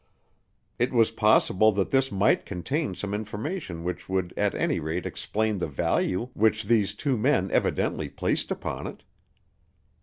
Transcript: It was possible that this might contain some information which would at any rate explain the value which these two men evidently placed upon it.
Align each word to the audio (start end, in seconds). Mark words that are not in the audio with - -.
It 0.79 0.91
was 0.91 1.11
possible 1.11 1.71
that 1.73 1.91
this 1.91 2.11
might 2.11 2.43
contain 2.43 2.95
some 2.95 3.13
information 3.13 3.83
which 3.83 4.09
would 4.09 4.33
at 4.35 4.55
any 4.55 4.79
rate 4.79 5.05
explain 5.05 5.59
the 5.59 5.67
value 5.67 6.29
which 6.33 6.63
these 6.63 6.95
two 6.95 7.19
men 7.19 7.51
evidently 7.51 8.09
placed 8.09 8.49
upon 8.49 8.87
it. 8.87 9.03